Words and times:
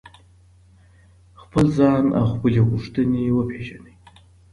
خپل 1.41 1.65
ځان 1.77 2.05
او 2.19 2.25
خپلي 2.33 2.61
غوښتنې 2.69 3.23
وپیژنئ. 3.37 3.95